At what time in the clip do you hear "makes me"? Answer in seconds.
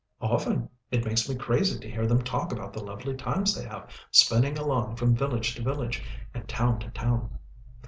1.05-1.35